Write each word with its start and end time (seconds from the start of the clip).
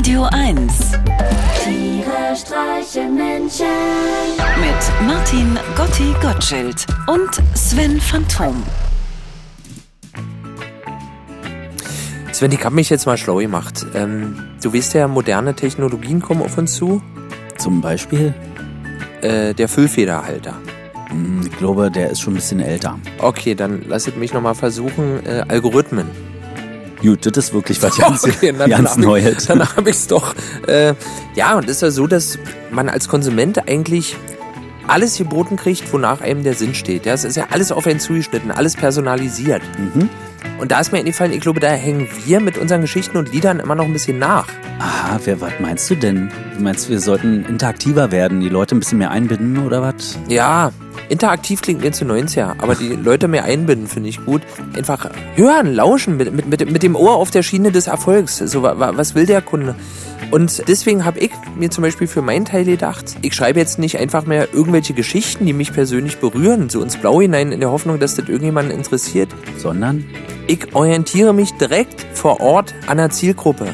Radio 0.00 0.22
1 0.32 0.92
Tiere 1.62 2.34
streichen 2.34 3.16
Menschen. 3.16 3.66
mit 4.58 5.06
Martin 5.06 5.58
Gotti 5.76 6.14
Gottschild 6.22 6.86
und 7.06 7.28
Sven 7.54 8.00
Phantom. 8.00 8.62
Sven, 12.32 12.50
ich 12.50 12.64
habe 12.64 12.74
mich 12.74 12.88
jetzt 12.88 13.04
mal 13.04 13.18
schlau 13.18 13.36
gemacht. 13.36 13.84
Ähm, 13.94 14.38
du 14.62 14.72
weißt 14.72 14.94
ja, 14.94 15.06
moderne 15.06 15.52
Technologien 15.54 16.22
kommen 16.22 16.40
auf 16.40 16.56
uns 16.56 16.72
zu. 16.76 17.02
Zum 17.58 17.82
Beispiel? 17.82 18.32
Äh, 19.20 19.52
der 19.52 19.68
Füllfederhalter. 19.68 20.54
Hm, 21.10 21.42
Ich 21.44 21.58
glaube, 21.58 21.90
der 21.90 22.08
ist 22.08 22.22
schon 22.22 22.32
ein 22.32 22.36
bisschen 22.36 22.60
älter. 22.60 22.98
Okay, 23.18 23.54
dann 23.54 23.82
lasset 23.86 24.16
mich 24.16 24.32
nochmal 24.32 24.54
versuchen. 24.54 25.26
Äh, 25.26 25.44
Algorithmen. 25.46 26.06
Gut, 27.02 27.24
das 27.24 27.36
ist 27.46 27.54
wirklich 27.54 27.82
was 27.82 27.96
ganz, 27.96 28.24
Okay, 28.24 28.52
dann 28.56 28.68
ganz 28.70 28.90
hab 28.90 28.98
ich- 28.98 29.04
Neues. 29.04 29.46
Dann 29.46 29.76
habe 29.76 29.90
ich 29.90 29.96
es 29.96 30.06
doch. 30.06 30.34
Äh, 30.66 30.94
ja, 31.34 31.56
und 31.56 31.64
es 31.64 31.76
ist 31.76 31.82
ja 31.82 31.90
so, 31.90 32.06
dass 32.06 32.38
man 32.70 32.88
als 32.88 33.08
Konsument 33.08 33.66
eigentlich 33.68 34.16
alles 34.86 35.16
geboten 35.18 35.56
kriegt, 35.56 35.92
wonach 35.92 36.20
einem 36.20 36.42
der 36.42 36.54
Sinn 36.54 36.74
steht. 36.74 37.06
Ja, 37.06 37.12
es 37.14 37.24
ist 37.24 37.36
ja 37.36 37.46
alles 37.50 37.70
auf 37.72 37.86
einen 37.86 38.00
zugeschnitten, 38.00 38.50
alles 38.50 38.74
personalisiert. 38.76 39.62
Mhm. 39.78 40.08
Und 40.58 40.72
da 40.72 40.80
ist 40.80 40.90
mir 40.92 40.98
eingefallen, 40.98 41.32
ich 41.32 41.40
glaube, 41.40 41.60
da 41.60 41.68
hängen 41.68 42.08
wir 42.24 42.40
mit 42.40 42.58
unseren 42.58 42.80
Geschichten 42.82 43.16
und 43.16 43.32
Liedern 43.32 43.60
immer 43.60 43.74
noch 43.74 43.84
ein 43.84 43.92
bisschen 43.92 44.18
nach. 44.18 44.46
Aha, 44.78 45.18
wer, 45.24 45.40
was 45.40 45.52
meinst 45.60 45.88
du 45.90 45.94
denn? 45.94 46.30
Du 46.56 46.62
meinst, 46.62 46.88
wir 46.90 47.00
sollten 47.00 47.44
interaktiver 47.46 48.10
werden, 48.10 48.40
die 48.40 48.48
Leute 48.48 48.74
ein 48.74 48.80
bisschen 48.80 48.98
mehr 48.98 49.10
einbinden 49.10 49.58
oder 49.64 49.80
was? 49.82 50.18
Ja, 50.28 50.72
interaktiv 51.10 51.60
klingt 51.60 51.82
mir 51.82 51.92
zu 51.92 52.04
90er, 52.06 52.54
aber 52.58 52.74
die 52.74 52.88
Leute 52.88 53.28
mehr 53.28 53.44
einbinden 53.44 53.86
finde 53.88 54.08
ich 54.08 54.24
gut. 54.24 54.40
Einfach 54.74 55.10
hören, 55.34 55.74
lauschen, 55.74 56.16
mit, 56.16 56.32
mit, 56.32 56.46
mit, 56.48 56.70
mit 56.70 56.82
dem 56.82 56.96
Ohr 56.96 57.16
auf 57.16 57.30
der 57.30 57.42
Schiene 57.42 57.70
des 57.72 57.86
Erfolgs. 57.88 58.38
So, 58.38 58.62
wa, 58.62 58.78
wa- 58.78 58.92
was 58.94 59.14
will 59.14 59.26
der 59.26 59.42
Kunde? 59.42 59.74
Und 60.30 60.68
deswegen 60.68 61.04
habe 61.04 61.18
ich 61.18 61.30
mir 61.56 61.70
zum 61.70 61.82
Beispiel 61.82 62.06
für 62.06 62.22
meinen 62.22 62.44
Teil 62.44 62.64
gedacht, 62.64 63.16
ich 63.22 63.34
schreibe 63.34 63.58
jetzt 63.58 63.78
nicht 63.80 63.98
einfach 63.98 64.24
mehr 64.26 64.48
irgendwelche 64.54 64.94
Geschichten, 64.94 65.44
die 65.44 65.52
mich 65.52 65.72
persönlich 65.72 66.18
berühren, 66.18 66.68
so 66.70 66.80
ins 66.82 66.96
Blau 66.96 67.20
hinein, 67.20 67.50
in 67.52 67.58
der 67.60 67.70
Hoffnung, 67.72 67.98
dass 67.98 68.14
das 68.14 68.28
irgendjemanden 68.28 68.72
interessiert. 68.76 69.28
Sondern? 69.58 70.04
Ich 70.46 70.74
orientiere 70.74 71.32
mich 71.34 71.50
direkt 71.52 72.06
vor 72.14 72.40
Ort 72.40 72.74
an 72.86 72.98
der 72.98 73.10
Zielgruppe 73.10 73.66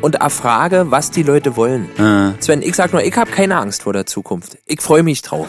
und 0.00 0.16
erfrage, 0.16 0.86
was 0.90 1.10
die 1.12 1.22
Leute 1.22 1.56
wollen. 1.56 1.84
Äh, 1.98 2.42
Sven, 2.42 2.62
ich 2.62 2.74
sag 2.74 2.92
nur, 2.92 3.02
ich 3.04 3.16
habe 3.16 3.30
keine 3.30 3.56
Angst 3.58 3.82
vor 3.82 3.92
der 3.92 4.06
Zukunft. 4.06 4.58
Ich 4.66 4.80
freue 4.80 5.02
mich 5.04 5.22
drauf. 5.22 5.48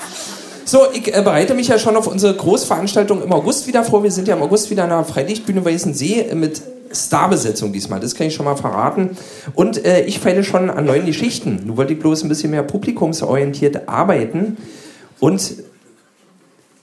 So, 0.71 0.85
ich 0.93 1.13
äh, 1.13 1.21
bereite 1.21 1.53
mich 1.53 1.67
ja 1.67 1.77
schon 1.77 1.97
auf 1.97 2.07
unsere 2.07 2.33
Großveranstaltung 2.33 3.21
im 3.21 3.33
August 3.33 3.67
wieder 3.67 3.83
vor. 3.83 4.03
Wir 4.03 4.11
sind 4.11 4.29
ja 4.29 4.37
im 4.37 4.41
August 4.41 4.71
wieder 4.71 4.85
an 4.85 4.89
der 4.89 5.03
Freilichtbühne 5.03 5.65
Weißensee 5.65 6.33
mit 6.33 6.61
Starbesetzung 6.93 7.73
diesmal. 7.73 7.99
Das 7.99 8.15
kann 8.15 8.27
ich 8.27 8.33
schon 8.33 8.45
mal 8.45 8.55
verraten. 8.55 9.17
Und 9.53 9.83
äh, 9.83 10.05
ich 10.05 10.21
feile 10.21 10.45
schon 10.45 10.69
an 10.69 10.85
neuen 10.85 11.05
Geschichten. 11.05 11.59
Nun 11.65 11.75
wollte 11.75 11.91
ich 11.91 11.99
bloß 11.99 12.23
ein 12.23 12.29
bisschen 12.29 12.51
mehr 12.51 12.63
publikumsorientiert 12.63 13.89
arbeiten. 13.89 14.55
Und 15.19 15.55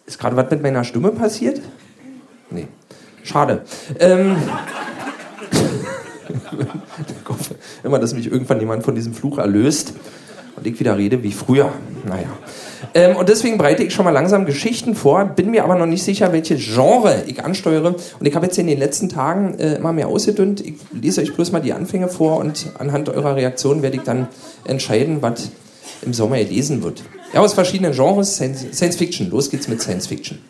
ist 0.05 0.19
gerade 0.19 0.37
was 0.37 0.51
mit 0.51 0.63
meiner 0.63 0.85
Stimme 0.85 1.11
passiert? 1.13 1.63
Nee. 2.51 2.69
Schade. 3.23 3.63
Ähm, 3.99 4.37
ich 5.51 7.27
hoffe 7.27 7.55
immer, 7.83 7.99
dass 7.99 8.13
mich 8.13 8.31
irgendwann 8.31 8.61
jemand 8.61 8.85
von 8.85 8.95
diesem 8.95 9.15
Fluch 9.15 9.39
erlöst 9.39 9.95
und 10.57 10.67
ich 10.67 10.79
wieder 10.79 10.99
rede 10.99 11.23
wie 11.23 11.33
früher. 11.33 11.73
Naja. 12.07 12.29
Ähm, 12.99 13.15
und 13.15 13.29
deswegen 13.29 13.59
bereite 13.59 13.85
ich 13.85 13.95
schon 13.95 14.05
mal 14.05 14.11
langsam 14.11 14.45
Geschichten 14.45 14.97
vor, 14.97 15.25
bin 15.25 15.53
mir 15.53 15.63
aber 15.63 15.77
noch 15.77 15.87
nicht 15.87 16.03
sicher, 16.03 16.33
welche 16.33 16.57
Genre 16.57 17.23
ich 17.29 17.45
ansteuere. 17.45 17.95
Und 18.19 18.27
ich 18.27 18.35
habe 18.35 18.47
jetzt 18.47 18.59
in 18.59 18.67
den 18.67 18.79
letzten 18.79 19.09
Tagen 19.09 19.57
äh, 19.61 19.77
immer 19.77 19.93
mehr 19.93 20.09
ausgedünnt. 20.09 20.67
Ich 20.67 20.75
lese 20.91 21.21
euch 21.21 21.33
bloß 21.33 21.53
mal 21.53 21.61
die 21.61 21.73
Anfänge 21.73 22.09
vor 22.09 22.39
und 22.39 22.73
anhand 22.81 23.09
eurer 23.09 23.37
Reaktion 23.37 23.83
werde 23.83 23.99
ich 23.99 24.03
dann 24.03 24.27
entscheiden, 24.65 25.23
was 25.23 25.51
im 26.03 26.13
Sommer 26.13 26.39
gelesen 26.39 26.83
wird. 26.83 27.05
Ja, 27.33 27.39
aus 27.41 27.55
verschiedenen 27.55 27.93
Genres, 27.93 28.35
Science, 28.35 28.97
Fiction. 28.97 29.31
Los 29.31 29.49
geht's 29.49 29.69
mit 29.69 29.81
Science 29.81 30.09
Fiction. 30.09 30.41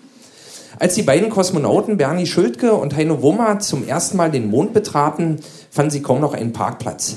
Als 0.78 0.94
die 0.94 1.03
beiden 1.03 1.28
Kosmonauten 1.28 1.98
Bernie 1.98 2.26
Schildke 2.26 2.72
und 2.72 2.97
Heino 2.97 3.20
Wummer 3.20 3.58
zum 3.58 3.87
ersten 3.87 4.16
Mal 4.16 4.31
den 4.31 4.48
Mond 4.48 4.72
betraten, 4.72 5.41
fanden 5.70 5.91
sie 5.91 6.00
kaum 6.00 6.22
noch 6.22 6.32
einen 6.32 6.54
Parkplatz. 6.54 7.16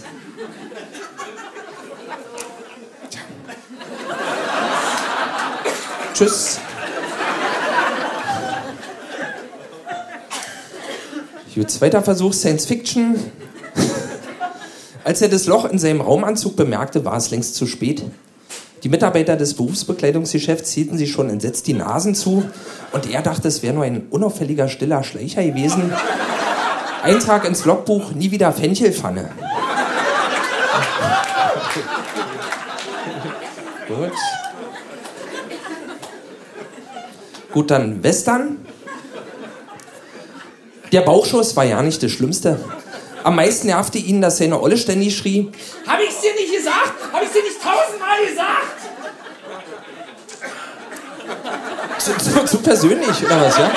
Tschüss. 6.22 6.60
Gut, 11.56 11.72
zweiter 11.72 12.04
Versuch, 12.04 12.32
Science 12.34 12.68
Fiction. 12.68 13.16
Als 15.04 15.24
er 15.24 15.30
das 15.30 15.48
Loch 15.48 15.66
in 15.66 15.80
seinem 15.80 16.00
Raumanzug 16.00 16.56
bemerkte, 16.56 17.06
war 17.06 17.18
es 17.18 17.32
längst 17.32 17.56
zu 17.56 17.66
spät. 17.66 18.04
Die 18.84 18.90
Mitarbeiter 18.90 19.36
des 19.36 19.56
Berufsbekleidungsgeschäfts 19.56 20.72
hielten 20.74 20.96
sich 20.96 21.12
schon 21.12 21.32
entsetzt 21.32 21.66
die 21.66 21.74
Nasen 21.74 22.14
zu 22.14 22.48
und 22.92 23.12
er 23.12 23.24
dachte, 23.24 23.48
es 23.48 23.64
wäre 23.64 23.74
nur 23.74 23.84
ein 23.84 24.06
unauffälliger, 24.12 24.70
stiller 24.70 25.04
Schleicher 25.04 25.44
gewesen. 25.44 25.92
Eintrag 27.02 27.46
ins 27.46 27.66
Logbuch, 27.66 28.12
nie 28.12 28.30
wieder 28.30 28.52
Fenchelpfanne. 28.54 29.32
Gut. 33.88 34.12
Gut, 37.52 37.72
dann 37.72 38.04
Western. 38.04 38.66
Der 40.92 41.02
Bauchschuss 41.02 41.56
war 41.56 41.64
ja 41.64 41.82
nicht 41.82 42.02
das 42.04 42.12
Schlimmste. 42.12 42.60
Am 43.24 43.36
meisten 43.36 43.68
nervte 43.68 43.98
ihn, 43.98 44.22
dass 44.22 44.38
seine 44.38 44.62
Olle 44.62 44.78
ständig 44.78 45.16
schrie, 45.16 45.52
Hab 45.88 46.00
ich's 46.02 46.22
dir 46.22 46.34
nicht 46.34 46.54
gesagt? 46.54 46.94
Hab 47.14 47.22
ich's 47.22 47.34
dir 47.34 47.44
nicht 47.44 47.62
tausendmal 47.62 48.26
gesagt? 48.28 48.82
Zu, 52.00 52.18
zu, 52.18 52.46
zu 52.46 52.58
persönlich, 52.58 53.24
oder 53.24 53.42
was, 53.42 53.58
ja? 53.58 53.72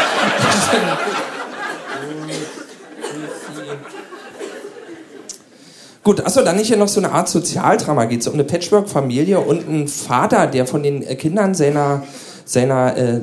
Gut, 6.02 6.20
achso, 6.20 6.42
dann 6.42 6.56
nicht 6.56 6.68
hier 6.68 6.76
noch 6.76 6.88
so 6.88 7.00
eine 7.00 7.12
Art 7.12 7.28
Sozialdrama. 7.28 8.04
Geht 8.04 8.20
es 8.20 8.28
um 8.28 8.34
eine 8.34 8.44
Patchwork-Familie 8.44 9.40
und 9.40 9.66
einen 9.66 9.88
Vater, 9.88 10.46
der 10.46 10.66
von 10.66 10.82
den 10.82 11.06
Kindern 11.16 11.54
seiner, 11.54 12.02
seiner 12.44 12.96
äh, 12.96 13.20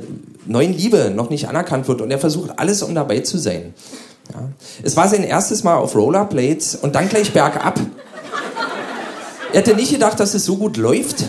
neuen 0.52 0.74
Liebe 0.74 1.12
noch 1.16 1.30
nicht 1.30 1.48
anerkannt 1.48 1.88
wird 1.88 2.02
und 2.02 2.12
er 2.12 2.20
versucht 2.20 2.52
alles, 2.58 2.84
um 2.84 2.94
dabei 2.94 3.20
zu 3.20 3.38
sein. 3.38 3.74
Ja. 4.34 4.50
Es 4.84 4.96
war 4.96 5.08
sein 5.08 5.24
erstes 5.24 5.64
Mal 5.64 5.76
auf 5.76 5.96
Rollerblades 5.96 6.76
und 6.76 6.96
dann 6.96 7.10
gleich 7.10 7.34
bergab. 7.34 7.80
Er 9.52 9.60
hätte 9.60 9.76
nicht 9.76 9.92
gedacht, 9.92 10.20
dass 10.20 10.34
es 10.34 10.46
so 10.46 10.58
gut 10.58 10.78
läuft. 10.78 11.26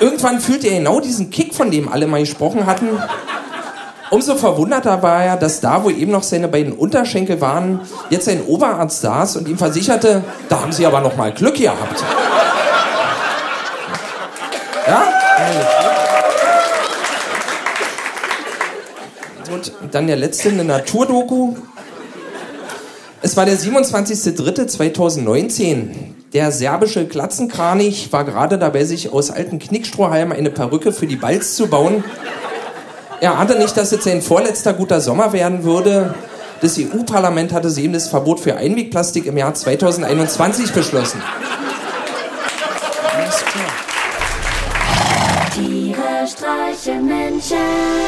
Irgendwann 0.00 0.40
fühlte 0.40 0.68
er 0.68 0.78
genau 0.78 1.00
diesen 1.00 1.30
Kick, 1.30 1.54
von 1.54 1.70
dem 1.70 1.88
alle 1.88 2.06
mal 2.06 2.20
gesprochen 2.20 2.66
hatten. 2.66 2.88
Umso 4.10 4.36
verwunderter 4.36 5.02
war 5.02 5.22
er, 5.22 5.36
dass 5.36 5.60
da, 5.60 5.84
wo 5.84 5.90
eben 5.90 6.12
noch 6.12 6.22
seine 6.22 6.48
beiden 6.48 6.72
Unterschenkel 6.72 7.40
waren, 7.40 7.80
jetzt 8.10 8.28
ein 8.28 8.44
Oberarzt 8.46 9.02
saß 9.02 9.36
und 9.36 9.48
ihm 9.48 9.58
versicherte, 9.58 10.24
da 10.48 10.62
haben 10.62 10.72
sie 10.72 10.86
aber 10.86 11.00
noch 11.00 11.16
mal 11.16 11.32
Glück 11.32 11.56
gehabt. 11.56 12.02
Ja? 14.86 15.04
Und 19.52 19.72
dann 19.90 20.06
der 20.06 20.16
letzte, 20.16 20.50
eine 20.50 20.64
Naturdoku. 20.64 21.56
Es 23.20 23.36
war 23.36 23.46
der 23.46 23.56
27.03.2019. 23.56 25.88
Der 26.32 26.52
serbische 26.52 27.06
Glatzenkranich 27.06 28.12
war 28.12 28.24
gerade 28.24 28.58
dabei, 28.58 28.84
sich 28.84 29.12
aus 29.12 29.30
alten 29.30 29.58
Knickstrohhalmen 29.58 30.36
eine 30.36 30.50
Perücke 30.50 30.92
für 30.92 31.06
die 31.06 31.16
Balz 31.16 31.56
zu 31.56 31.68
bauen. 31.68 32.04
Er 33.20 33.36
ahnte 33.36 33.58
nicht, 33.58 33.76
dass 33.76 33.90
es 33.92 34.04
sein 34.04 34.22
vorletzter 34.22 34.74
guter 34.74 35.00
Sommer 35.00 35.32
werden 35.32 35.64
würde. 35.64 36.14
Das 36.60 36.78
EU-Parlament 36.78 37.52
hatte 37.52 37.70
soeben 37.70 37.92
das 37.92 38.08
Verbot 38.08 38.40
für 38.40 38.56
Einwegplastik 38.56 39.26
im 39.26 39.36
Jahr 39.36 39.54
2021 39.54 40.72
beschlossen. 40.72 41.22
Tiere 45.54 46.26
streichen 46.26 47.06
Menschen. 47.06 48.07